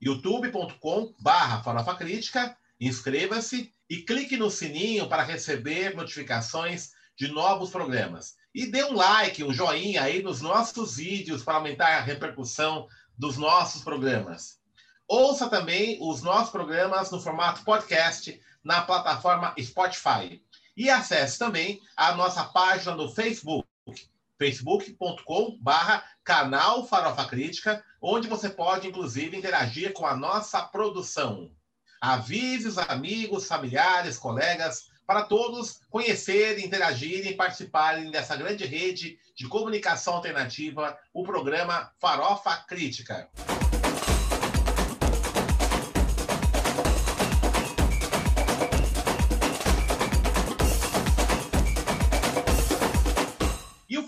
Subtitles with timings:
[0.00, 8.34] youtube.com barra Farofa Crítica, inscreva-se e clique no sininho para receber notificações de novos programas.
[8.54, 12.86] E dê um like, um joinha aí nos nossos vídeos para aumentar a repercussão
[13.16, 14.58] dos nossos programas.
[15.06, 20.42] Ouça também os nossos programas no formato podcast na plataforma Spotify.
[20.76, 23.68] E acesse também a nossa página no Facebook,
[24.38, 31.50] facebook.com barra canal Farofa Crítica, onde você pode, inclusive, interagir com a nossa produção.
[32.00, 40.14] Avise os amigos, familiares, colegas, para todos conhecerem, interagirem, participarem dessa grande rede de comunicação
[40.14, 43.28] alternativa, o programa Farofa Crítica.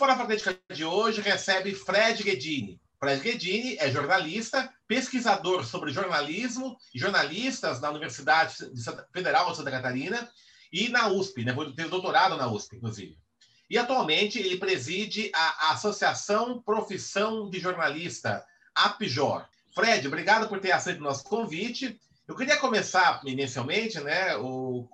[0.07, 2.81] Farofa Crítica de hoje recebe Fred Guedini.
[2.97, 8.55] Fred Guedini é jornalista, pesquisador sobre jornalismo jornalistas na Universidade
[9.13, 10.31] Federal de Santa Catarina
[10.73, 11.53] e na USP, né?
[11.75, 13.19] Teve doutorado na USP, inclusive.
[13.69, 19.45] E atualmente ele preside a Associação Profissão de Jornalista, APJOR.
[19.75, 22.01] Fred, obrigado por ter aceito o nosso convite.
[22.29, 24.89] Eu queria começar inicialmente, né, o,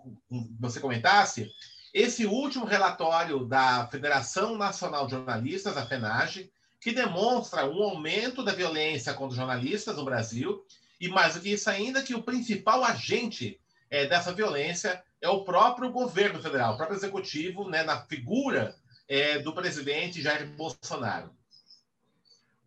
[0.59, 1.53] você comentasse
[1.93, 8.53] esse último relatório da Federação Nacional de Jornalistas, a FENAGE, que demonstra um aumento da
[8.53, 10.65] violência contra jornalistas no Brasil,
[11.01, 15.45] e mais do que isso ainda, que o principal agente é, dessa violência é o
[15.45, 18.75] próprio governo federal, o próprio executivo, né, na figura
[19.09, 21.31] é, do presidente Jair Bolsonaro.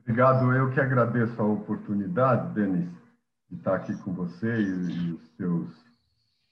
[0.02, 2.90] Obrigado, eu que agradeço a oportunidade, Denis,
[3.50, 5.85] de estar aqui com você e, e os seus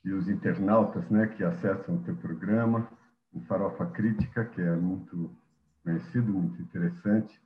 [0.03, 2.87] e os internautas né, que acessam o teu programa,
[3.31, 5.35] o Farofa Crítica, que é muito
[5.83, 7.41] conhecido, muito interessante.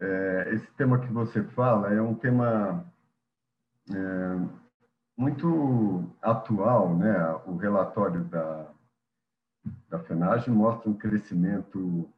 [0.00, 2.84] É, esse tema que você fala é um tema
[3.90, 4.62] é,
[5.16, 7.34] muito atual, né?
[7.46, 8.72] O relatório da,
[9.88, 12.08] da FENAGE mostra um crescimento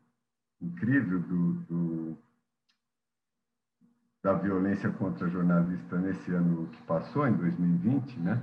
[0.61, 2.19] incrível do, do,
[4.23, 8.43] da violência contra jornalistas nesse ano que passou, em 2020, né?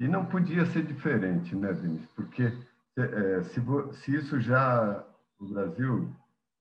[0.00, 2.06] E não podia ser diferente, né, Denis?
[2.16, 2.50] Porque
[2.96, 3.60] é, se,
[4.00, 5.04] se, isso já.
[5.38, 6.10] O Brasil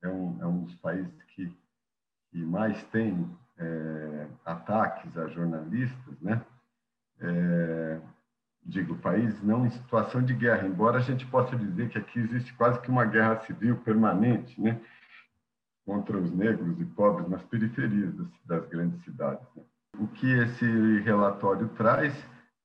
[0.01, 1.49] é um, é um dos países que,
[2.31, 6.41] que mais tem é, ataques a jornalistas, né?
[7.21, 7.99] É,
[8.65, 12.53] digo, país não em situação de guerra, embora a gente possa dizer que aqui existe
[12.53, 14.81] quase que uma guerra civil permanente, né?
[15.85, 19.47] Contra os negros e pobres nas periferias das, das grandes cidades.
[19.55, 19.63] Né?
[19.97, 22.13] O que esse relatório traz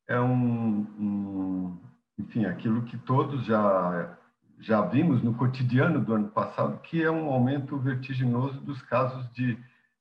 [0.06, 1.78] é um, um,
[2.19, 4.19] enfim, aquilo que todos já
[4.59, 9.59] já vimos no cotidiano do ano passado, que é um aumento vertiginoso dos casos de,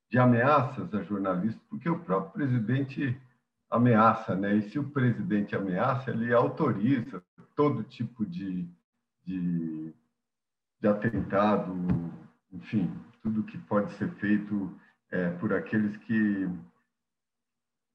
[0.10, 3.20] de ameaças a jornalistas, porque o próprio presidente
[3.70, 4.56] ameaça, né?
[4.56, 7.22] E se o presidente ameaça, ele autoriza
[7.56, 8.68] todo tipo de,
[9.26, 9.94] de,
[10.80, 11.76] de atentado,
[12.52, 12.92] enfim,
[13.22, 14.72] tudo que pode ser feito
[15.12, 16.50] é, por aqueles que,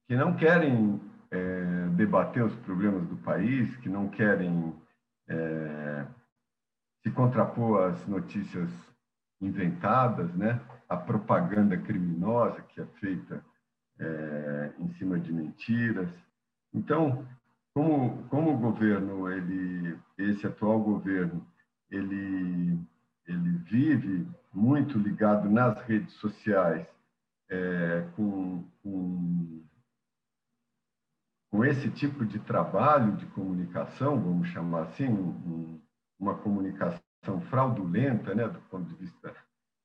[0.07, 0.99] que não querem
[1.31, 4.73] é, debater os problemas do país, que não querem
[5.27, 6.05] é,
[7.03, 8.69] se contrapor às notícias
[9.41, 10.59] inventadas, né?
[10.87, 13.43] a propaganda criminosa que é feita
[13.99, 16.09] é, em cima de mentiras.
[16.73, 17.27] Então,
[17.73, 21.45] como, como o governo, ele, esse atual governo,
[21.91, 22.79] ele,
[23.27, 26.87] ele vive muito ligado nas redes sociais,
[27.49, 29.08] é, com, com
[31.69, 35.79] esse tipo de trabalho de comunicação, vamos chamar assim, um,
[36.19, 37.01] uma comunicação
[37.49, 39.33] fraudulenta, né, do ponto de vista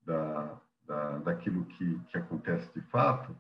[0.04, 3.36] da, da, daquilo que, que acontece de fato,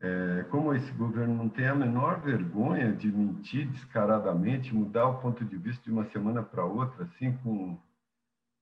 [0.00, 5.44] é, como esse governo não tem a menor vergonha de mentir descaradamente, mudar o ponto
[5.44, 7.78] de vista de uma semana para outra, assim, com,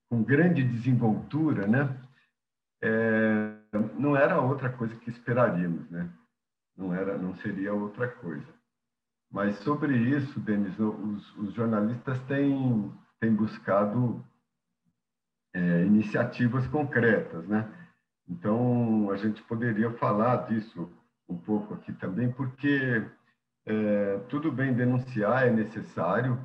[0.08, 2.00] com grande desenvoltura, né?
[2.80, 3.52] É,
[3.98, 6.08] não era outra coisa que esperaríamos, né?
[6.76, 8.46] Não era, não seria outra coisa.
[9.34, 14.24] Mas sobre isso, Denis, os, os jornalistas têm, têm buscado
[15.52, 17.68] é, iniciativas concretas, né?
[18.28, 20.88] Então, a gente poderia falar disso
[21.28, 23.04] um pouco aqui também, porque
[23.66, 26.40] é, tudo bem denunciar, é necessário,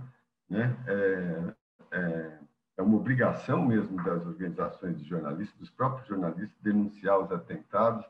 [0.50, 0.76] né?
[0.88, 1.54] É,
[1.92, 2.40] é,
[2.76, 8.04] é, uma obrigação mesmo das organizações de jornalistas, dos próprios jornalistas, denunciar os atentados,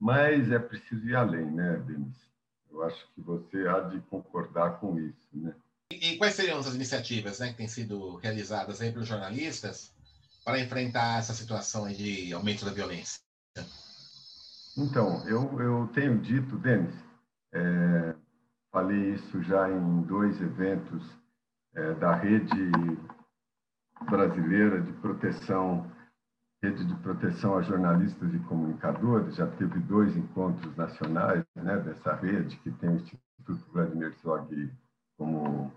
[0.00, 2.27] mas é preciso ir além, né, Denis?
[2.70, 5.54] Eu acho que você há de concordar com isso, né?
[5.92, 9.92] E, e quais seriam as iniciativas né, que têm sido realizadas aí pelos jornalistas
[10.44, 13.20] para enfrentar essa situação de aumento da violência?
[14.76, 16.94] Então, eu, eu tenho dito, Denis,
[17.52, 18.14] é,
[18.70, 21.02] falei isso já em dois eventos
[21.74, 22.70] é, da rede
[24.08, 25.90] brasileira de proteção,
[26.62, 32.56] rede de proteção a jornalistas e comunicadores, já teve dois encontros nacionais né, dessa rede,
[32.56, 34.72] que tem o Instituto Vladimir Zog
[35.16, 35.72] como,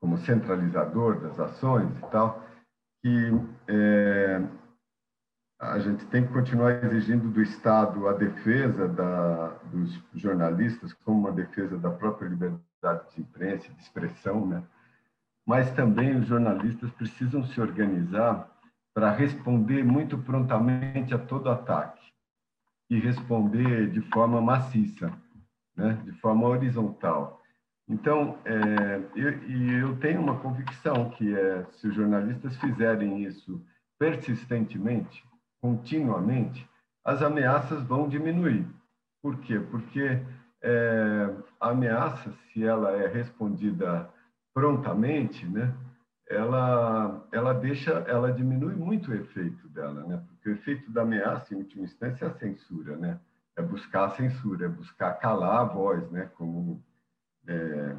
[0.00, 2.44] como centralizador das ações e tal,
[3.02, 3.32] que
[3.66, 4.42] é,
[5.58, 11.32] a gente tem que continuar exigindo do Estado a defesa da, dos jornalistas como uma
[11.32, 14.62] defesa da própria liberdade de imprensa, de expressão, né?
[15.46, 18.49] Mas também os jornalistas precisam se organizar
[18.94, 22.00] para responder muito prontamente a todo ataque
[22.88, 25.12] e responder de forma maciça,
[25.76, 26.00] né?
[26.04, 27.40] De forma horizontal.
[27.88, 29.30] Então, é, eu,
[29.78, 33.64] eu tenho uma convicção que é se os jornalistas fizerem isso
[33.98, 35.24] persistentemente
[35.60, 36.66] continuamente,
[37.04, 38.66] as ameaças vão diminuir.
[39.22, 39.58] Por quê?
[39.58, 40.22] Porque
[40.62, 44.08] é, a ameaça, se ela é respondida
[44.54, 45.74] prontamente, né,
[46.30, 50.22] ela, ela deixa, ela diminui muito o efeito dela, né?
[50.28, 53.18] Porque o efeito da ameaça, em última instância, é a censura, né?
[53.56, 56.30] É buscar a censura, é buscar calar a voz, né?
[56.36, 56.80] Como
[57.48, 57.96] é,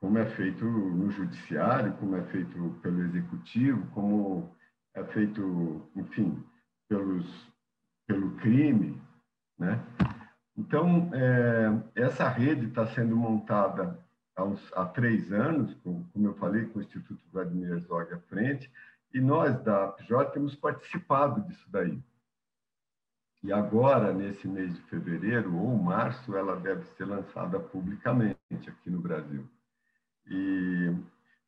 [0.00, 4.50] como é feito no judiciário, como é feito pelo executivo, como
[4.94, 6.42] é feito, enfim,
[6.88, 7.52] pelos,
[8.06, 8.98] pelo crime,
[9.58, 9.78] né?
[10.56, 14.02] Então, é, essa rede está sendo montada
[14.36, 18.18] há, uns, há três anos, como, como, eu falei, com o Instituto Vladimir Herzog à
[18.20, 18.70] frente,
[19.12, 22.02] e nós da PJ temos participado disso daí.
[23.42, 29.00] E agora, nesse mês de fevereiro ou março, ela deve ser lançada publicamente aqui no
[29.00, 29.46] Brasil.
[30.26, 30.94] E,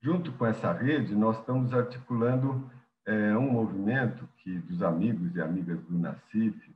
[0.01, 2.71] junto com essa rede, nós estamos articulando
[3.07, 6.75] é um movimento que dos amigos e amigas do Nacif,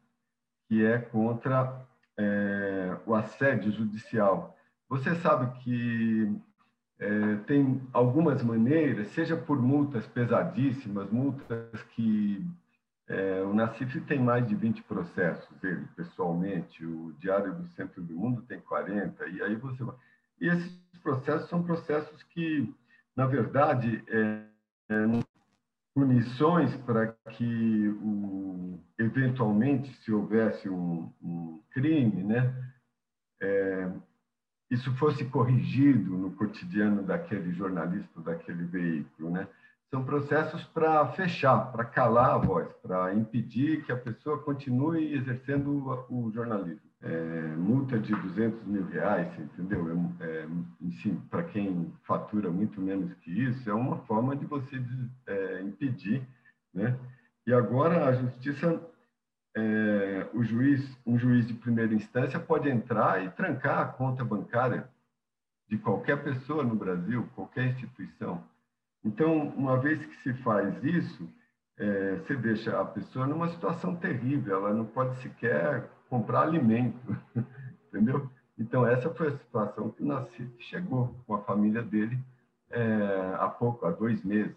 [0.69, 1.85] que é contra
[2.17, 4.56] é, o assédio judicial.
[4.91, 6.37] Você sabe que
[6.99, 12.45] é, tem algumas maneiras, seja por multas pesadíssimas, multas que
[13.07, 18.15] é, o Nacif tem mais de 20 processos, ele pessoalmente, o Diário do Centro do
[18.15, 19.95] Mundo tem 40, e aí você vai.
[20.41, 22.75] E esses processos são processos que,
[23.15, 24.43] na verdade, é,
[24.89, 25.07] é,
[25.95, 32.53] punições para que o, eventualmente, se houvesse um, um crime, né,
[33.41, 33.91] é,
[34.70, 39.49] isso fosse corrigido no cotidiano daquele jornalista, daquele veículo, né?
[39.90, 46.06] São processos para fechar, para calar a voz, para impedir que a pessoa continue exercendo
[46.08, 49.88] o, jornalismo é, multa de 200 mil reais, entendeu?
[50.20, 50.46] É, é,
[51.31, 54.81] para quem fatura muito menos que isso, é uma forma de você
[55.26, 56.22] é, impedir,
[56.75, 56.96] né?
[57.46, 58.81] E agora a justiça,
[59.56, 64.88] é, o juiz, um juiz de primeira instância pode entrar e trancar a conta bancária
[65.69, 68.43] de qualquer pessoa no Brasil, qualquer instituição.
[69.05, 71.29] Então, uma vez que se faz isso,
[71.79, 77.17] é, você deixa a pessoa numa situação terrível, ela não pode sequer comprar alimento,
[77.89, 78.29] entendeu?
[78.58, 82.19] Então, essa foi a situação que o chegou com a família dele
[82.70, 84.56] é, há pouco, há dois meses,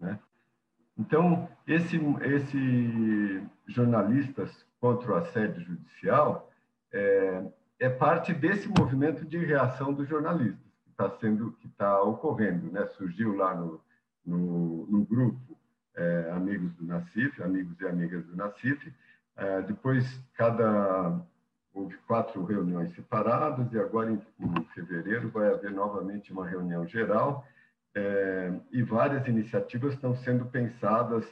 [0.00, 0.18] né?
[0.98, 6.50] Então, esse, esse jornalistas contra o assédio judicial
[6.92, 7.44] é,
[7.78, 12.86] é parte desse movimento de reação dos jornalistas que está sendo, que está ocorrendo, né?
[12.96, 13.80] Surgiu lá no,
[14.24, 15.58] no, no grupo
[15.94, 18.92] é, Amigos do Nacif, Amigos e Amigas do Nacif,
[19.36, 21.20] é, depois, cada
[21.74, 27.46] houve quatro reuniões separadas e agora em, em fevereiro vai haver novamente uma reunião geral
[27.96, 31.26] é, e várias iniciativas estão sendo pensadas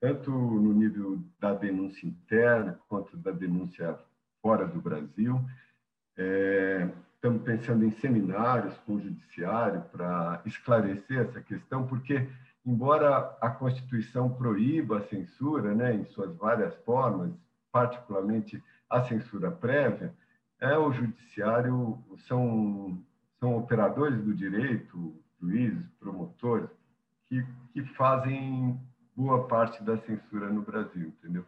[0.00, 3.96] tanto no nível da denúncia interna quanto da denúncia
[4.42, 5.40] fora do Brasil.
[6.16, 12.28] É, estamos pensando em seminários com o judiciário para esclarecer essa questão, porque
[12.66, 17.30] embora a Constituição proíba a censura, né, em suas várias formas,
[17.70, 20.12] particularmente a censura prévia,
[20.60, 21.96] é o judiciário,
[22.26, 23.00] são,
[23.38, 26.68] são operadores do direito, juízes, promotores,
[27.28, 28.78] que, que fazem
[29.16, 31.44] boa parte da censura no Brasil, entendeu?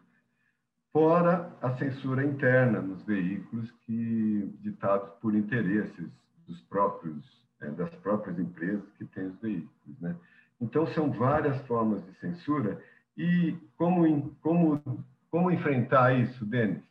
[0.93, 6.09] fora a censura interna nos veículos que ditados por interesses
[6.47, 10.17] dos próprios é, das próprias empresas que têm os veículos, né?
[10.61, 12.83] Então são várias formas de censura
[13.17, 14.83] e como como
[15.31, 16.83] como enfrentar isso, Denis?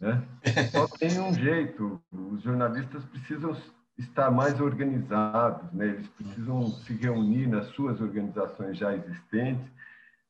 [0.00, 0.22] Né?
[0.70, 2.00] Só tem um jeito.
[2.10, 3.54] Os jornalistas precisam
[3.98, 5.86] estar mais organizados, né?
[5.86, 9.68] Eles precisam se reunir nas suas organizações já existentes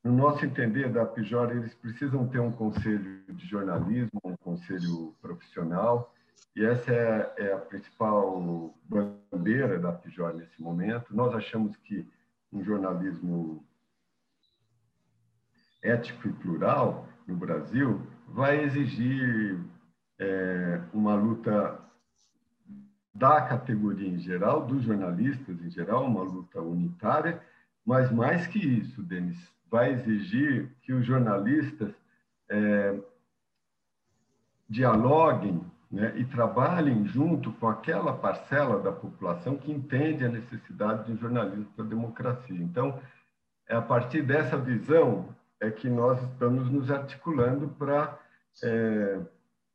[0.09, 6.15] no nosso entender da PIJOR, eles precisam ter um conselho de jornalismo, um conselho profissional,
[6.55, 11.15] e essa é, é a principal bandeira da PIJOR nesse momento.
[11.15, 12.09] Nós achamos que
[12.53, 13.65] um jornalismo
[15.83, 19.61] ético e plural no Brasil vai exigir
[20.19, 21.79] é, uma luta
[23.19, 27.43] da categoria em geral, dos jornalistas em geral, uma luta unitária,
[27.85, 29.37] mas mais que isso, Denis,
[29.71, 31.93] vai exigir que os jornalistas
[32.49, 32.95] é,
[34.69, 35.61] dialoguem
[35.91, 41.19] né, e trabalhem junto com aquela parcela da população que entende a necessidade de um
[41.19, 42.57] jornalismo para a democracia.
[42.57, 43.01] Então,
[43.67, 48.17] é a partir dessa visão é que nós estamos nos articulando para
[48.63, 49.21] é,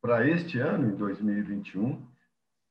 [0.00, 1.98] para este ano, em 2021,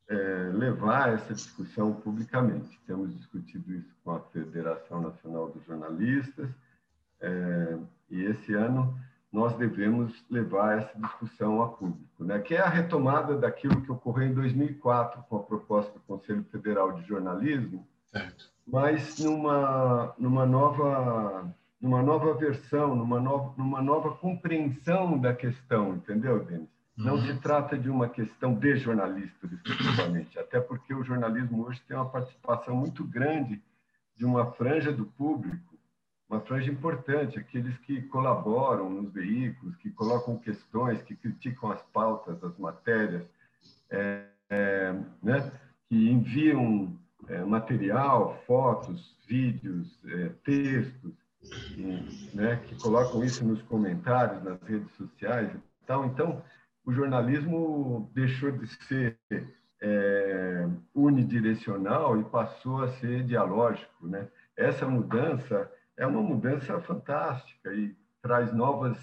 [0.10, 2.80] é, levar essa discussão publicamente.
[2.86, 6.50] Temos discutido isso com a Federação Nacional dos Jornalistas,
[7.22, 7.78] é,
[8.10, 8.98] e esse ano
[9.32, 12.40] nós devemos levar essa discussão a público, né?
[12.40, 16.92] que é a retomada daquilo que ocorreu em 2004 com a proposta do Conselho Federal
[16.92, 18.52] de Jornalismo, certo.
[18.68, 26.46] mas numa, numa, nova, numa nova versão, numa nova, numa nova compreensão da questão, entendeu,
[26.46, 26.73] Denis?
[26.96, 27.26] Não uhum.
[27.26, 32.10] se trata de uma questão de jornalistas, exclusivamente, até porque o jornalismo hoje tem uma
[32.10, 33.62] participação muito grande
[34.16, 35.74] de uma franja do público
[36.34, 42.44] uma franja importante, aqueles que colaboram nos veículos, que colocam questões, que criticam as pautas,
[42.44, 43.24] as matérias,
[43.92, 45.52] é, é, né,
[45.88, 46.98] que enviam
[47.28, 51.14] é, material, fotos, vídeos, é, textos,
[51.78, 56.06] e, né, que colocam isso nos comentários, nas redes sociais e tal.
[56.06, 56.42] Então,
[56.86, 59.18] o jornalismo deixou de ser
[59.82, 64.28] é, unidirecional e passou a ser dialógico, né?
[64.56, 68.98] Essa mudança é uma mudança fantástica e traz novas,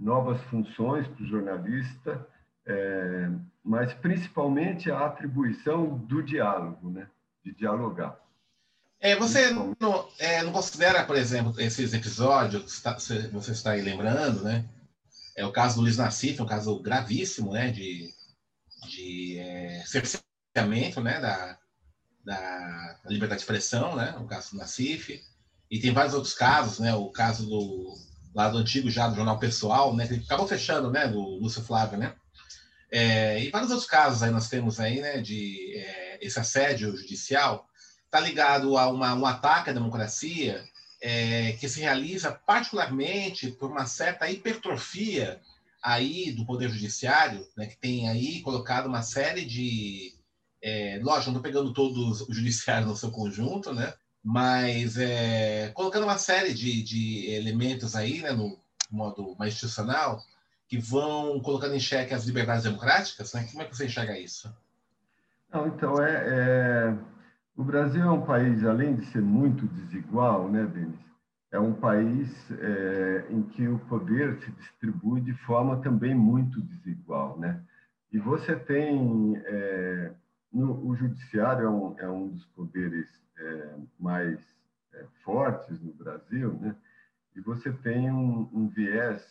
[0.00, 2.26] novas funções para o jornalista,
[2.66, 3.30] é,
[3.64, 7.06] mas principalmente a atribuição do diálogo, né?
[7.46, 8.18] de dialogar.
[8.98, 9.76] É, você não,
[10.18, 14.64] é, não, considera, por exemplo, esses episódios que você está aí lembrando, né?
[15.36, 17.70] É o caso do Luiz Nassif, é um caso gravíssimo, né?
[17.70, 18.10] De,
[18.88, 21.20] de é, cerceamento, né?
[21.20, 21.58] Da,
[22.24, 24.16] da, liberdade de expressão, né?
[24.18, 25.22] O caso do Nassif.
[25.70, 26.94] E tem vários outros casos, né?
[26.94, 27.94] O caso do
[28.34, 30.06] lá do antigo já do jornal pessoal, né?
[30.06, 31.06] Que acabou fechando, né?
[31.06, 32.14] Do Lúcio Flávio, né?
[32.90, 35.20] É, e vários outros casos aí nós temos aí, né?
[35.20, 37.68] De é, esse assédio judicial
[38.06, 40.64] está ligado a uma, um ataque à democracia
[41.06, 45.40] é, que se realiza particularmente por uma certa hipertrofia
[45.82, 47.66] aí do poder judiciário, né?
[47.66, 50.14] Que tem aí colocado uma série de
[50.62, 53.94] é, lógico, não estou pegando todos os judiciários no seu conjunto, né?
[54.28, 58.58] mas é, colocando uma série de, de elementos aí, né, no
[58.90, 60.20] modo mais institucional,
[60.66, 63.46] que vão colocando em xeque as liberdades democráticas, né?
[63.48, 64.52] Como é que você enxerga isso?
[65.48, 66.98] Não, então, é, é,
[67.56, 71.00] o Brasil é um país, além de ser muito desigual, né, Denis?
[71.50, 77.38] É um país é, em que o poder se distribui de forma também muito desigual,
[77.38, 77.62] né?
[78.12, 79.36] E você tem...
[79.46, 80.12] É,
[80.52, 83.08] no, o judiciário é um, é um dos poderes
[83.38, 84.38] é, mais
[84.94, 86.74] é, fortes no Brasil, né?
[87.34, 89.22] e você tem um, um viés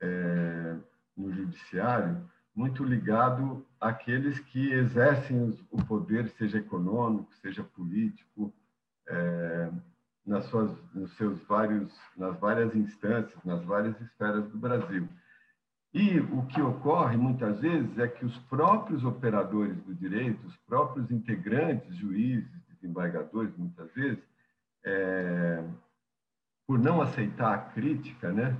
[0.00, 0.76] é,
[1.16, 8.52] no judiciário muito ligado àqueles que exercem o poder, seja econômico, seja político,
[9.06, 9.70] é,
[10.24, 15.06] nas suas, nos seus vários, nas várias instâncias, nas várias esferas do Brasil.
[15.92, 21.10] E o que ocorre muitas vezes é que os próprios operadores do direito, os próprios
[21.10, 24.24] integrantes, juízes, desembargadores, muitas vezes,
[24.82, 25.62] é,
[26.66, 28.56] por não aceitar a crítica, né,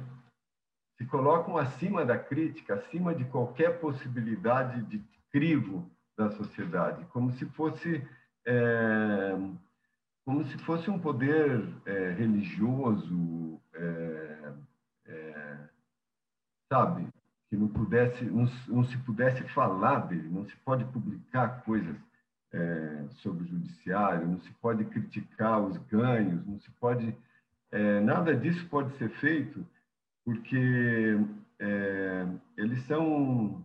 [0.99, 7.45] se colocam acima da crítica, acima de qualquer possibilidade de crivo da sociedade, como se
[7.47, 8.07] fosse
[8.47, 9.37] é,
[10.25, 14.53] como se fosse um poder é, religioso, é,
[15.07, 15.59] é
[16.73, 17.09] sabe,
[17.51, 21.97] que não pudesse, não, não se pudesse falar dele, não se pode publicar coisas
[22.53, 27.13] é, sobre o judiciário, não se pode criticar os ganhos, não se pode.
[27.73, 29.67] É, nada disso pode ser feito,
[30.25, 31.19] porque
[32.57, 33.65] eles são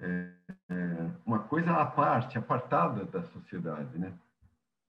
[0.00, 0.37] é,
[1.24, 4.12] uma coisa à parte, apartada da sociedade, né?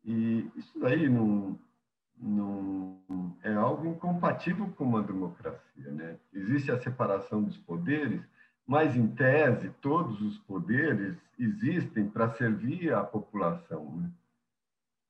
[0.04, 1.60] E isso daí não,
[2.18, 6.18] não é algo incompatível com uma democracia, né?
[6.34, 8.22] Existe a separação dos poderes,
[8.66, 14.10] mas em tese todos os poderes existem para servir a população, né?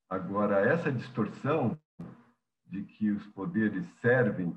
[0.09, 1.77] Agora essa distorção
[2.65, 4.55] de que os poderes servem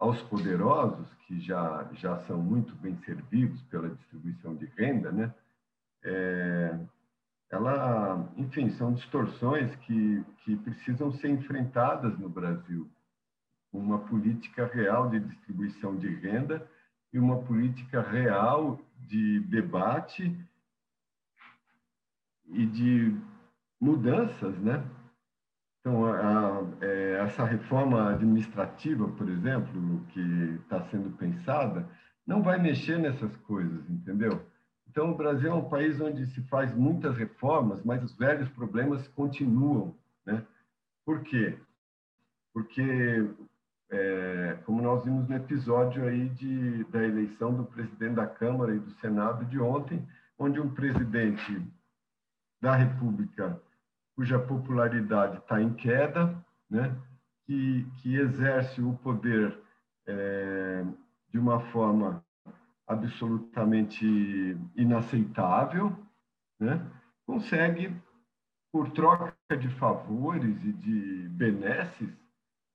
[0.00, 5.32] aos poderosos, que já, já são muito bem servidos pela distribuição de renda, né?
[6.02, 6.78] É,
[7.50, 12.88] ela, enfim, são distorções que, que precisam ser enfrentadas no Brasil.
[13.70, 16.66] Uma política real de distribuição de renda
[17.12, 20.34] e uma política real de debate
[22.46, 23.16] e de
[23.78, 24.82] mudanças, né?
[25.80, 30.20] Então, a, a, é, essa reforma administrativa, por exemplo, que
[30.62, 31.88] está sendo pensada,
[32.26, 34.44] não vai mexer nessas coisas, entendeu?
[34.88, 39.06] Então, o Brasil é um país onde se faz muitas reformas, mas os velhos problemas
[39.08, 39.94] continuam,
[40.26, 40.44] né?
[41.04, 41.58] Por quê?
[42.52, 43.30] Porque,
[43.90, 48.80] é, como nós vimos no episódio aí de, da eleição do presidente da Câmara e
[48.80, 50.06] do Senado de ontem,
[50.38, 51.66] onde um presidente
[52.60, 53.60] da República
[54.20, 56.36] cuja popularidade está em queda,
[56.68, 56.94] né?
[57.46, 59.58] que, que exerce o poder
[60.06, 60.84] é,
[61.30, 62.22] de uma forma
[62.86, 64.04] absolutamente
[64.76, 65.96] inaceitável,
[66.60, 66.86] né?
[67.26, 67.96] consegue,
[68.70, 72.10] por troca de favores e de benesses,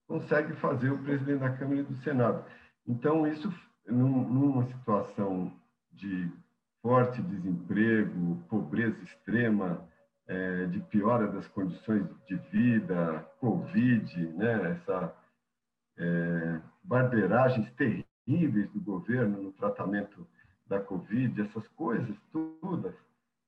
[0.08, 2.44] consegue fazer o presidente da Câmara e do Senado.
[2.88, 3.54] Então, isso,
[3.88, 5.54] numa situação
[5.92, 6.28] de
[6.82, 9.88] forte desemprego, pobreza extrema,
[10.28, 15.16] é, de piora das condições de vida, Covid, né, essa
[15.98, 20.28] é, barbeiragens terríveis do governo no tratamento
[20.68, 22.96] da Covid, essas coisas todas,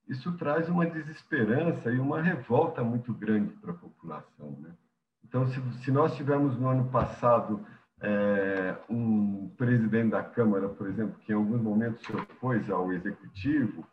[0.07, 4.51] isso traz uma desesperança e uma revolta muito grande para a população.
[4.61, 4.71] Né?
[5.23, 7.65] Então, se, se nós tivemos no ano passado
[7.99, 13.85] é, um presidente da Câmara, por exemplo, que em alguns momentos se opôs ao executivo,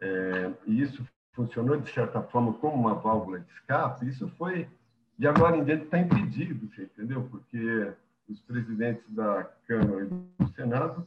[0.00, 1.04] é, e isso
[1.38, 4.68] funcionou de certa forma como uma válvula de escape, isso foi
[5.16, 7.28] de agora em diante está impedido, você entendeu?
[7.30, 7.92] Porque
[8.28, 11.06] os presidentes da Câmara e do Senado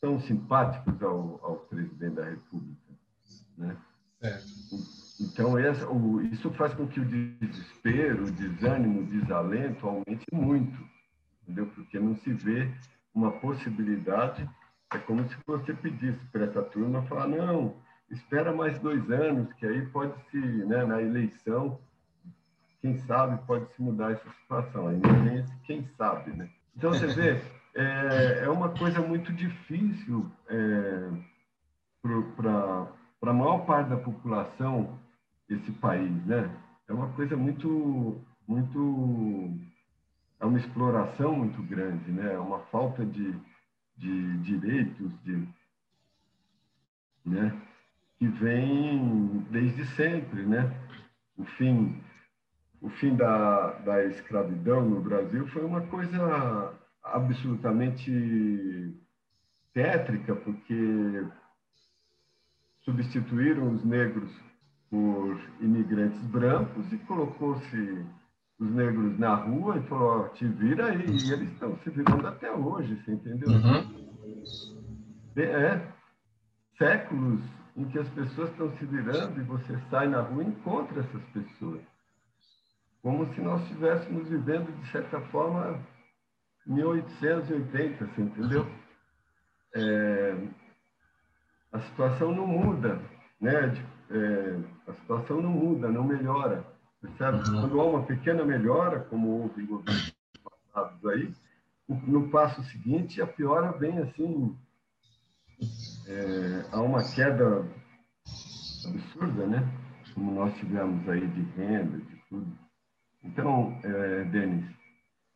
[0.00, 2.92] são simpáticos ao, ao presidente da República,
[3.56, 3.74] né?
[4.20, 4.46] Certo.
[5.20, 10.78] Então essa, o, isso faz com que o desespero, o desânimo, o desalento aumente muito,
[11.42, 11.66] entendeu?
[11.74, 12.70] Porque não se vê
[13.14, 14.48] uma possibilidade.
[14.92, 17.82] É como se você pedisse para essa turma falar não
[18.14, 21.78] espera mais dois anos, que aí pode se, né, na eleição,
[22.80, 24.88] quem sabe pode se mudar essa situação.
[24.88, 26.48] Ainda tem esse quem sabe, né?
[26.76, 27.40] Então, você vê,
[27.74, 31.10] é, é uma coisa muito difícil é,
[32.36, 34.98] para a maior parte da população
[35.48, 36.50] esse país, né?
[36.88, 39.50] É uma coisa muito, muito,
[40.40, 42.34] é uma exploração muito grande, né?
[42.34, 43.34] É uma falta de,
[43.96, 45.48] de direitos, de,
[47.24, 47.62] né?
[48.18, 50.72] Que vem desde sempre, né?
[51.36, 52.00] O fim,
[52.80, 56.72] o fim da, da escravidão no Brasil foi uma coisa
[57.02, 58.94] absolutamente
[59.72, 61.26] tétrica, porque
[62.84, 64.30] substituíram os negros
[64.90, 68.06] por imigrantes brancos e colocou-se
[68.58, 71.04] os negros na rua e falou, te vira aí.
[71.04, 73.48] E eles estão se virando até hoje, você entendeu?
[73.48, 74.04] Uhum.
[75.36, 75.80] É,
[76.78, 77.40] séculos
[77.76, 81.22] em que as pessoas estão se virando e você sai na rua e encontra essas
[81.32, 81.82] pessoas.
[83.02, 85.78] Como se nós estivéssemos vivendo, de certa forma,
[86.66, 88.66] 1880, você entendeu?
[89.74, 90.36] É,
[91.72, 93.00] a situação não muda,
[93.40, 93.74] né?
[94.10, 96.64] É, a situação não muda, não melhora,
[97.00, 97.38] percebe?
[97.38, 97.60] Uhum.
[97.60, 101.34] Quando há uma pequena melhora, como houve em governos passados aí,
[101.88, 104.56] no passo seguinte a piora vem assim
[106.06, 107.66] é, há uma queda
[108.86, 109.68] absurda, né?
[110.14, 112.58] Como nós tivemos aí de renda, de tudo.
[113.22, 114.64] Então, é, Denis,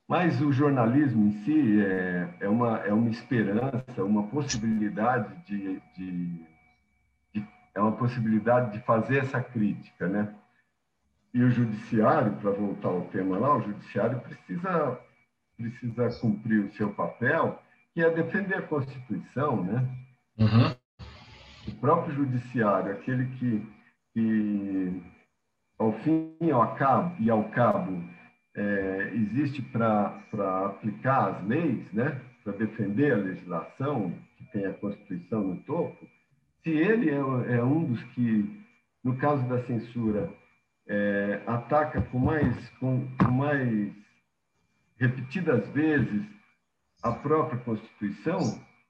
[0.09, 6.47] mas o jornalismo em si é, é, uma, é uma esperança, uma possibilidade de, de,
[7.35, 10.35] de, é uma possibilidade de fazer essa crítica, né?
[11.35, 14.99] E o judiciário, para voltar ao tema lá, o judiciário precisa
[15.59, 17.61] precisa cumprir o seu papel,
[17.93, 19.85] que é defender a Constituição, né?
[20.39, 20.75] Uhum.
[21.67, 23.67] O próprio judiciário, aquele que,
[24.15, 25.03] que
[25.79, 28.03] ao fim ao cabo, e ao cabo
[28.57, 32.21] é, existe para aplicar as leis, né?
[32.43, 36.07] para defender a legislação, que tem a Constituição no topo,
[36.63, 38.65] se ele é, é um dos que,
[39.05, 40.33] no caso da censura,
[40.89, 43.93] é, ataca com mais, com, com mais
[44.99, 46.27] repetidas vezes
[47.03, 48.39] a própria Constituição,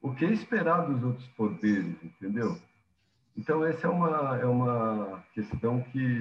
[0.01, 2.57] o que esperado dos outros poderes, entendeu?
[3.37, 6.21] Então, essa é uma, é uma questão que.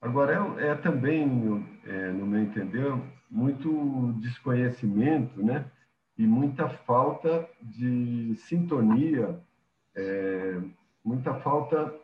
[0.00, 2.92] Agora, é, é também, é, no meu entender,
[3.30, 5.64] muito desconhecimento, né?
[6.18, 9.40] E muita falta de sintonia,
[9.94, 10.60] é,
[11.04, 11.94] muita falta,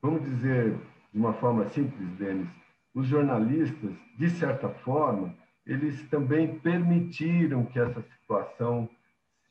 [0.00, 0.76] vamos dizer
[1.12, 2.48] de uma forma simples, Denis,
[2.94, 5.34] os jornalistas, de certa forma,
[5.66, 8.88] eles também permitiram que essa situação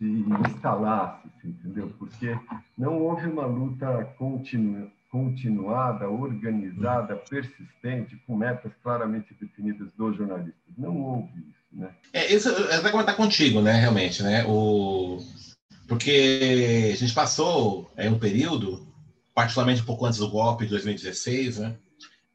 [0.02, 1.94] se instalasse, entendeu?
[2.00, 2.36] Porque
[2.76, 10.74] não houve uma luta continu, continuada, organizada, persistente, com metas claramente definidas dos jornalistas.
[10.76, 11.92] Não houve isso, né?
[12.12, 14.44] É, isso eu vou comentar contigo, né, realmente, né?
[14.48, 15.20] O...
[15.88, 18.88] Porque a gente passou é, um período,
[19.36, 21.76] particularmente um pouco antes do golpe de 2016, né?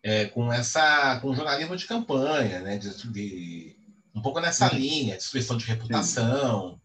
[0.05, 3.77] É, com essa com jornalismo de campanha, né, de, de
[4.15, 6.79] um pouco nessa linha, destruição de reputação,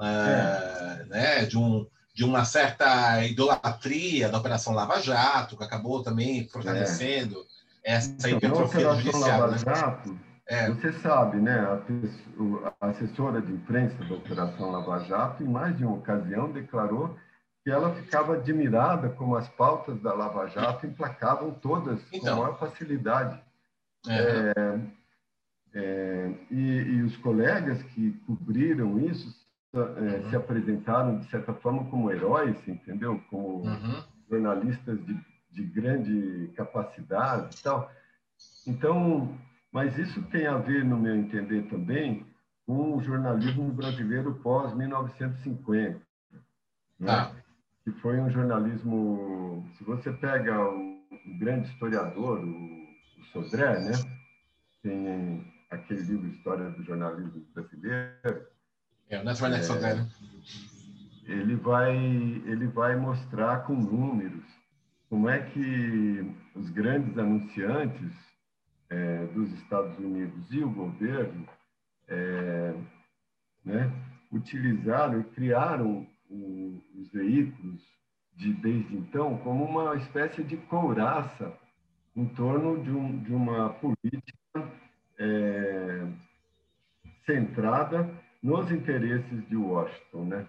[0.00, 1.04] é.
[1.06, 7.44] né, de, um, de uma certa idolatria da Operação Lava Jato, que acabou também fortalecendo
[7.84, 7.94] é.
[7.94, 9.40] essa então, hipertrofia judicial.
[9.40, 9.58] Lava né?
[9.58, 10.68] Jato, é.
[10.70, 11.80] Você sabe, né, a,
[12.80, 17.16] a assessora de imprensa da Operação Lava Jato, em mais de uma ocasião, declarou
[17.64, 22.36] que ela ficava admirada como as pautas da Lava Jato emplacavam todas então.
[22.36, 23.40] com maior facilidade.
[24.06, 24.52] É.
[24.56, 24.80] É,
[25.76, 29.43] é, e, e, os colegas que cobriram isso é,
[29.74, 30.30] uhum.
[30.30, 33.20] se apresentaram, de certa forma, como heróis, entendeu?
[33.30, 34.02] Como uhum.
[34.30, 35.18] jornalistas de,
[35.52, 37.90] de grande capacidade e tal.
[38.66, 39.36] Então,
[39.72, 42.26] mas isso tem a ver, no meu entender também,
[42.66, 46.00] com o jornalismo brasileiro pós-1950,
[46.98, 47.10] né?
[47.10, 47.32] Ah.
[47.82, 49.68] que foi um jornalismo...
[49.76, 53.92] Se você pega o, o grande historiador, o, o Sodré, né?
[54.82, 58.46] tem aquele livro História do Jornalismo Brasileiro,
[59.10, 60.08] é, o Neto é, né?
[61.26, 64.44] Ele vai, ele vai mostrar com números
[65.08, 68.12] como é que os grandes anunciantes
[68.90, 71.46] é, dos Estados Unidos e o governo
[72.08, 72.74] é,
[73.64, 73.90] né,
[74.30, 77.82] utilizaram e criaram o, os veículos
[78.36, 81.52] de, desde então como uma espécie de couraça
[82.16, 84.72] em torno de, um, de uma política
[85.18, 86.06] é,
[87.24, 90.46] centrada nos interesses de Washington, né?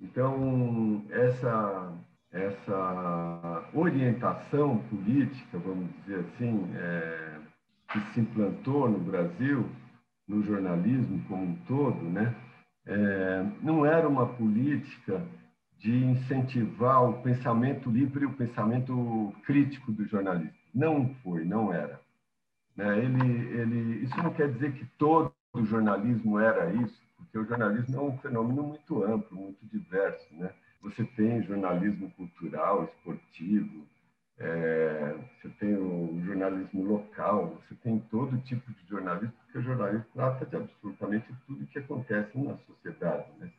[0.00, 1.92] Então essa
[2.30, 7.38] essa orientação política, vamos dizer assim, é,
[7.90, 9.66] que se implantou no Brasil,
[10.26, 12.34] no jornalismo como um todo, né?
[12.86, 15.22] É, não era uma política
[15.78, 20.56] de incentivar o pensamento livre e o pensamento crítico do jornalista.
[20.74, 22.00] Não foi, não era.
[22.76, 22.98] Né?
[22.98, 25.32] Ele, ele, isso não quer dizer que todo
[25.64, 30.50] jornalismo era isso, porque o jornalismo é um fenômeno muito amplo, muito diverso, né?
[30.82, 33.86] Você tem jornalismo cultural, esportivo,
[34.38, 40.06] é, você tem o jornalismo local, você tem todo tipo de jornalismo, porque o jornalismo
[40.14, 43.50] trata de absolutamente tudo que acontece na sociedade, né?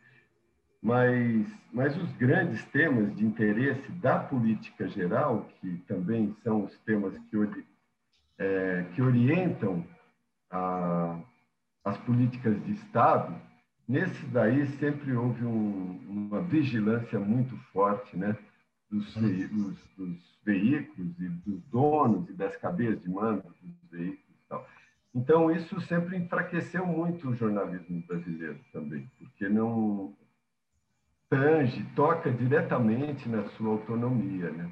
[0.82, 7.14] Mas, mas os grandes temas de interesse da política geral, que também são os temas
[7.30, 7.66] que,
[8.38, 9.86] é, que orientam
[10.50, 11.20] a,
[11.84, 13.49] as políticas de Estado,
[13.90, 18.38] Nesse daí sempre houve um, uma vigilância muito forte, né,
[18.88, 19.48] dos, uhum.
[19.48, 24.68] dos, dos, veículos e dos donos e das cadeias de mando dos veículos e tal.
[25.14, 30.16] Então isso sempre enfraqueceu muito o jornalismo brasileiro também, porque não
[31.28, 34.72] tange, toca diretamente na sua autonomia, né?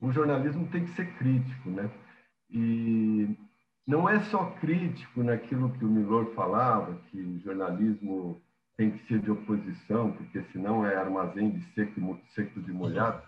[0.00, 1.88] O jornalismo tem que ser crítico, né?
[2.50, 3.36] E
[3.88, 8.38] não é só crítico naquilo que o Milor falava, que o jornalismo
[8.76, 13.22] tem que ser de oposição, porque senão é armazém de seco, seco de molhado,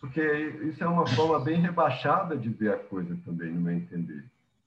[0.00, 0.20] porque
[0.64, 4.24] isso é uma forma bem rebaixada de ver a coisa também, no meu entender.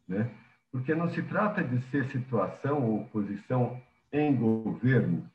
[0.08, 0.32] Né?
[0.71, 3.79] Porque não se trata de ser situação ou oposição
[4.13, 5.29] em governo,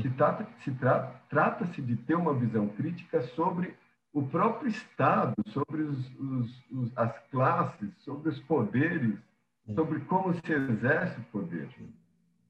[0.00, 3.74] se trata se tra, trata-se de ter uma visão crítica sobre
[4.14, 9.18] o próprio Estado, sobre os, os, os, as classes, sobre os poderes,
[9.74, 11.68] sobre como se exerce o poder.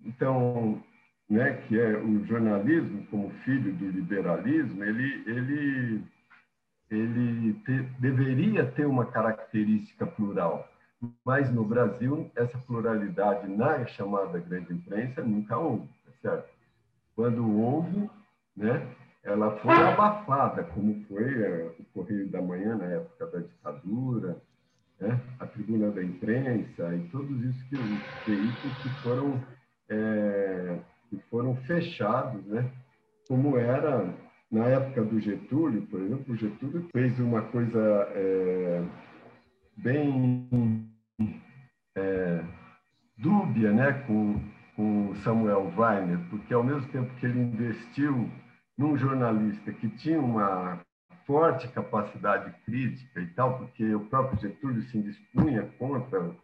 [0.04, 0.80] Então,
[1.28, 6.04] né, que é o jornalismo como filho do liberalismo, ele, ele,
[6.90, 10.70] ele te, deveria ter uma característica plural.
[11.24, 16.54] Mas no Brasil, essa pluralidade na chamada grande imprensa nunca houve, tá certo?
[17.16, 18.10] quando houve,
[18.56, 18.86] né,
[19.24, 24.36] ela foi abafada, como foi é, o Correio da Manhã na época da ditadura,
[25.00, 27.70] né, a Tribuna da Imprensa e todos esses
[28.26, 29.42] veículos que foram,
[29.88, 32.70] é, que foram fechados, né,
[33.26, 34.14] como era
[34.50, 37.80] na época do Getúlio, por exemplo, o Getúlio fez uma coisa
[38.14, 38.82] é,
[39.78, 40.86] bem
[41.96, 42.44] é,
[43.16, 44.38] dúbia né, com,
[44.76, 48.30] com Samuel Weiner, porque ao mesmo tempo que ele investiu
[48.76, 50.80] num jornalista que tinha uma
[51.26, 56.34] forte capacidade crítica e tal, porque o próprio Getúlio se dispunha contra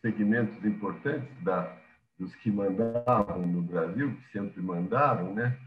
[0.00, 1.76] segmentos importantes da,
[2.18, 5.58] dos que mandavam no Brasil, que sempre mandaram, né?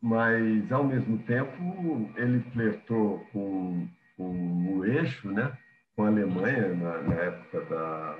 [0.00, 5.56] Mas, ao mesmo tempo, ele flertou com, com o eixo, né?
[5.96, 8.18] com a Alemanha, na, na época da,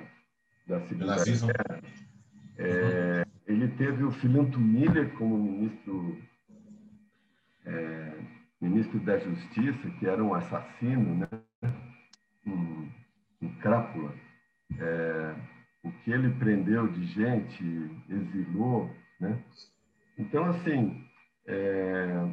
[0.67, 1.81] da Segunda Guerra.
[2.57, 6.17] É, ele teve o Filanto Miller como ministro
[7.65, 8.11] é,
[8.61, 11.71] ministro da Justiça, que era um assassino, né?
[12.45, 12.89] um,
[13.41, 14.13] um crápula.
[14.79, 15.35] É,
[15.83, 17.63] o que ele prendeu de gente,
[18.09, 18.89] exilou.
[19.19, 19.39] Né?
[20.17, 21.05] Então, assim,
[21.45, 22.27] é,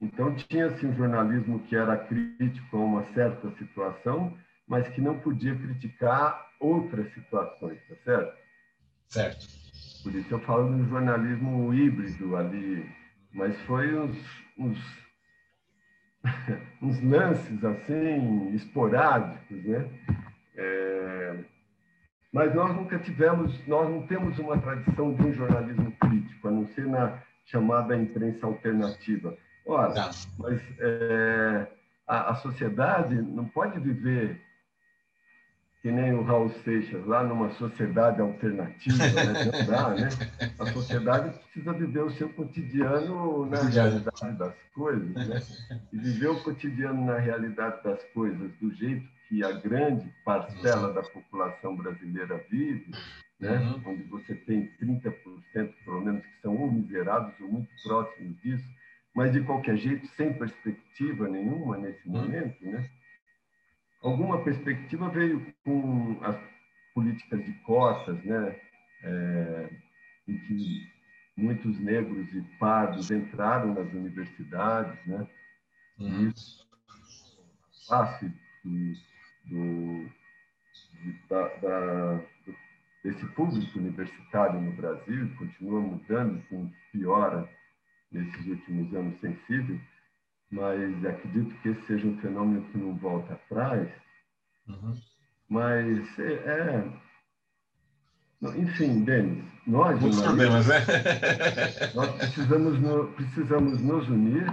[0.00, 4.36] então tinha assim, um jornalismo que era crítico a uma certa situação,
[4.66, 8.38] mas que não podia criticar outras situações, tá certo?
[9.08, 9.46] Certo.
[10.02, 12.88] Por isso eu falo do jornalismo híbrido ali,
[13.36, 14.16] mas foi uns,
[14.58, 14.78] uns,
[16.82, 19.88] uns lances assim esporádicos, né?
[20.56, 21.44] É,
[22.32, 26.66] mas nós nunca tivemos, nós não temos uma tradição de um jornalismo crítico, a não
[26.68, 29.36] ser na chamada imprensa alternativa.
[29.66, 30.10] Ora, tá.
[30.38, 31.66] mas é,
[32.06, 34.40] a, a sociedade não pode viver
[35.82, 39.44] que nem o Raul Seixas, lá numa sociedade alternativa, né?
[39.52, 40.08] Não dá, né?
[40.58, 45.42] A sociedade precisa viver o seu cotidiano na realidade das coisas, né?
[45.92, 51.02] E viver o cotidiano na realidade das coisas do jeito que a grande parcela da
[51.02, 52.90] população brasileira vive,
[53.40, 53.58] né?
[53.58, 53.92] Uhum.
[53.92, 55.12] Onde você tem 30%,
[55.84, 58.64] pelo menos, que são ou miserados ou muito próximos disso,
[59.14, 62.22] mas de qualquer jeito, sem perspectiva nenhuma nesse uhum.
[62.22, 62.88] momento, né?
[64.02, 66.36] Alguma perspectiva veio com as
[66.94, 68.60] políticas de cotas, né?
[69.02, 69.70] É,
[70.26, 70.90] em que
[71.36, 75.26] muitos negros e pardos entraram nas universidades, né?
[75.98, 76.28] Uhum.
[76.28, 76.66] Isso
[77.86, 78.32] face
[78.64, 78.94] do,
[79.44, 80.10] do,
[81.28, 82.20] da, da,
[83.04, 87.48] desse público universitário no Brasil continua mudando, com piora
[88.10, 89.80] nesses últimos anos sensível,
[90.50, 93.88] mas acredito que esse seja um fenômeno que não volta atrás.
[94.68, 94.94] Uhum.
[95.48, 96.84] Mas é, é,
[98.56, 100.00] Enfim, Denis, nós.
[100.00, 100.78] Muitos problemas, né?
[101.94, 104.46] nós precisamos, no, precisamos nos unir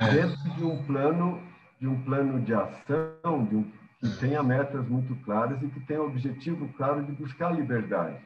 [0.00, 0.10] é.
[0.10, 1.42] dentro de um plano
[1.80, 3.70] de um plano de ação de um,
[4.00, 4.16] que é.
[4.20, 8.18] tenha metas muito claras e que tenha o objetivo claro de buscar a liberdade.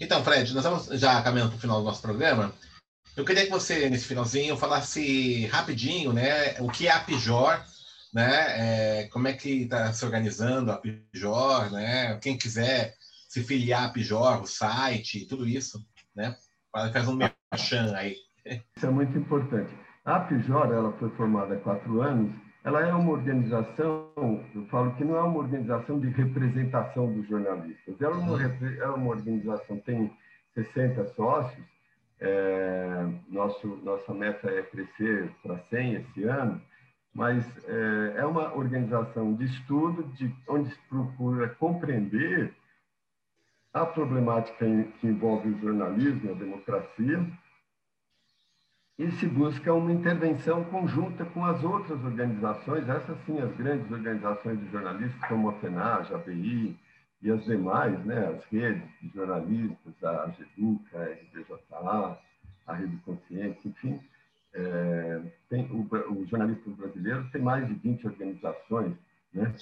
[0.00, 2.52] Então, Fred, nós estamos já caminhando para o final do nosso programa.
[3.16, 7.58] Eu queria que você, nesse finalzinho, falasse rapidinho, né, o que é a Pijor,
[8.12, 12.92] né, é, como é que está se organizando a Pijor, né, quem quiser
[13.26, 15.78] se filiar à Pijor, o site, tudo isso,
[16.14, 16.36] né,
[16.70, 18.16] faz um merchan aí.
[18.76, 19.72] Isso é muito importante.
[20.04, 22.30] A Pijor, ela foi formada há quatro anos,
[22.64, 24.12] ela é uma organização,
[24.54, 28.76] eu falo que não é uma organização de representação dos jornalistas, ela é uma, uhum.
[28.78, 30.12] é uma organização, tem
[30.54, 31.75] 60 sócios,
[32.20, 36.60] é, nosso, nossa meta é crescer para 100 esse ano,
[37.14, 42.54] mas é, é uma organização de estudo de, onde se procura compreender
[43.72, 44.66] a problemática
[45.00, 47.26] que envolve o jornalismo, a democracia,
[48.98, 54.58] e se busca uma intervenção conjunta com as outras organizações, essas sim, as grandes organizações
[54.58, 56.78] de jornalistas, como a FENAG, a ABI,
[57.22, 62.18] e as demais, né, as redes de jornalistas, a GEDUCA, a RBJA,
[62.66, 64.00] a Rede Consciência, enfim,
[64.54, 68.96] é, tem, o, o brasileiro tem mais de 20 organizações,
[69.32, 69.54] né,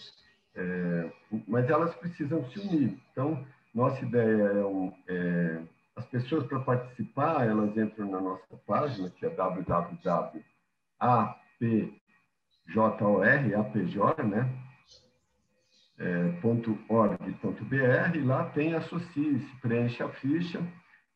[0.57, 1.13] é,
[1.49, 2.99] mas elas precisam se unir.
[3.13, 5.63] Então, nossa ideia é, um, é
[5.97, 9.95] as pessoas para participar, elas entram na nossa página, que é www.apjor,
[13.55, 14.64] apjor, né,
[15.99, 16.35] é,
[16.89, 20.61] .org.br, lá tem associe-se, preenche a ficha.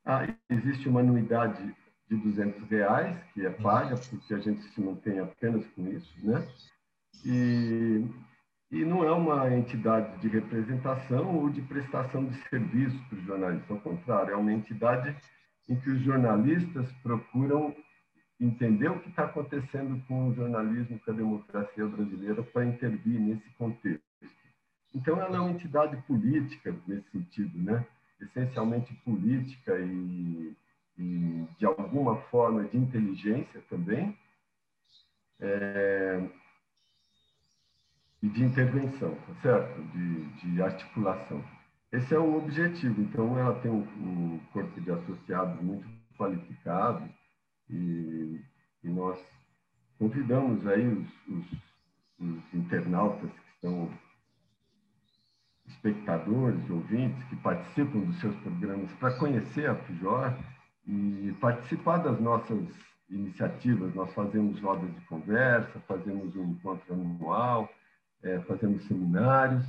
[0.05, 1.75] Ah, existe uma anuidade
[2.09, 6.47] de 200 reais, que é paga, porque a gente se mantém apenas com isso, né?
[7.25, 8.05] E,
[8.71, 13.71] e não é uma entidade de representação ou de prestação de serviços para os jornalistas,
[13.71, 15.15] ao contrário, é uma entidade
[15.69, 17.75] em que os jornalistas procuram
[18.41, 23.51] entender o que está acontecendo com o jornalismo, com a democracia brasileira, para intervir nesse
[23.59, 24.08] contexto.
[24.95, 27.87] Então, ela é uma entidade política nesse sentido, né?
[28.21, 30.57] essencialmente política e,
[30.99, 34.17] e de alguma forma de inteligência também,
[35.41, 36.29] é,
[38.23, 39.83] e de intervenção, tá certo?
[39.93, 41.45] De, de articulação.
[41.93, 43.01] Esse é o objetivo.
[43.01, 47.09] Então, ela tem um, um corpo de associados muito qualificado
[47.71, 48.41] e,
[48.83, 49.19] e nós
[49.99, 51.47] convidamos aí os, os,
[52.19, 53.91] os, internautas que estão
[55.79, 60.35] espectadores, ouvintes, que participam dos seus programas para conhecer a FIJOR
[60.87, 62.65] e participar das nossas
[63.09, 63.95] iniciativas.
[63.95, 67.69] Nós fazemos rodas de conversa, fazemos um encontro anual,
[68.23, 69.65] é, fazemos seminários,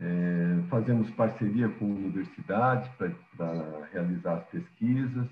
[0.00, 2.88] é, fazemos parceria com universidades
[3.36, 5.28] para realizar as pesquisas,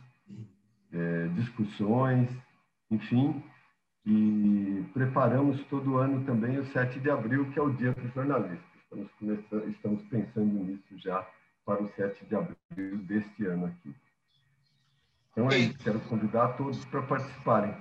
[0.92, 2.30] é, discussões,
[2.90, 3.42] enfim,
[4.04, 8.71] e preparamos todo ano também o 7 de abril, que é o Dia dos Jornalistas.
[8.92, 11.26] Estamos, começando, estamos pensando nisso já
[11.64, 13.94] para o 7 de abril deste ano aqui.
[15.30, 17.74] Então é isso, quero convidar todos para participarem.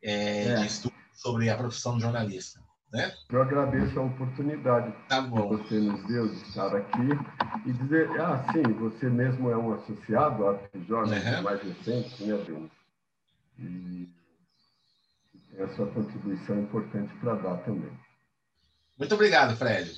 [0.01, 0.55] é, é.
[0.57, 2.66] de estudo sobre a profissão de jornalista.
[2.91, 3.13] Né?
[3.29, 7.09] Eu agradeço a oportunidade tá que você nos deu de estar aqui
[7.65, 11.41] e dizer, ah, sim, você mesmo é um associado à APJOR, uhum.
[11.43, 12.71] mais recente, né, Denis?
[13.59, 14.09] E
[15.57, 17.91] é a sua contribuição importante para dar também.
[18.97, 19.91] Muito obrigado, Fred.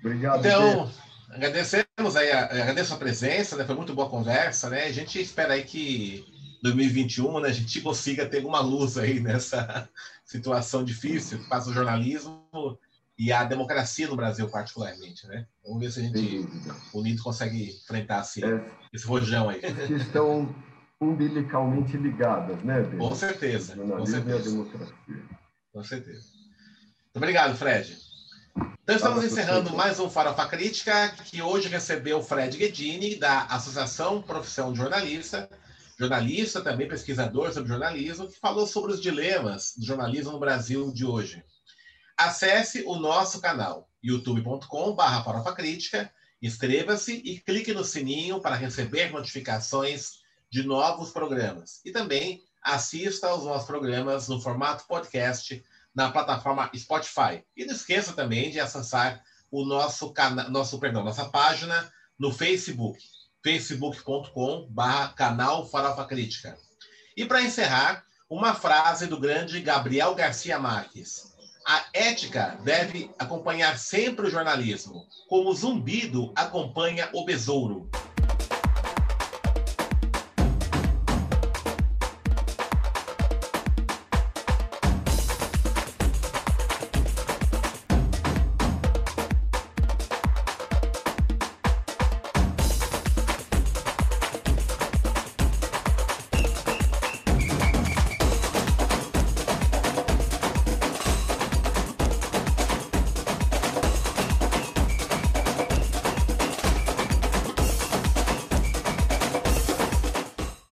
[0.00, 0.40] Obrigado.
[0.40, 0.90] Então,
[1.30, 3.64] agradecemos aí, agradeço a presença, né?
[3.64, 4.84] Foi muito boa conversa, né?
[4.84, 6.26] A gente espera aí que
[6.62, 9.88] 2021 né, a gente consiga ter alguma luz aí nessa
[10.24, 12.42] situação difícil que passa o jornalismo
[13.18, 15.44] e a democracia no Brasil, particularmente, né?
[15.64, 16.48] Vamos ver se a gente,
[16.94, 19.60] unido, consegue enfrentar assim, é, esse rojão aí.
[19.60, 20.54] Que estão
[21.00, 22.82] umbilicalmente ligadas, né?
[22.82, 22.98] Denis?
[22.98, 23.76] Com certeza.
[23.76, 24.50] Com certeza.
[24.50, 24.94] democracia.
[25.72, 26.28] Com certeza.
[27.04, 27.98] Muito obrigado, Fred.
[28.82, 34.72] Então, estamos encerrando mais um Farofa Crítica, que hoje recebeu Fred Guedini, da Associação Profissão
[34.72, 35.48] de Jornalista,
[35.98, 41.04] jornalista, também pesquisador sobre jornalismo, que falou sobre os dilemas do jornalismo no Brasil de
[41.04, 41.42] hoje.
[42.16, 50.18] Acesse o nosso canal, youtube.com.br Farofa Crítica, inscreva-se e clique no sininho para receber notificações
[50.50, 51.80] de novos programas.
[51.84, 55.62] E também assista aos nossos programas no formato podcast
[55.94, 57.44] na plataforma Spotify.
[57.56, 63.02] E não esqueça também de acessar o nosso canal, nosso perdão, nossa página no Facebook,
[63.44, 66.56] facebook.com/barra canal Farofa Crítica.
[67.16, 71.34] E para encerrar, uma frase do grande Gabriel Garcia Marques.
[71.66, 77.90] A ética deve acompanhar sempre o jornalismo, como o zumbido acompanha o besouro.